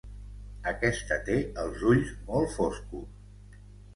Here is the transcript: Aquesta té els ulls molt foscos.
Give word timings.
Aquesta 0.71 1.17
té 1.27 1.35
els 1.65 1.83
ulls 1.91 2.09
molt 2.31 2.55
foscos. 2.57 3.63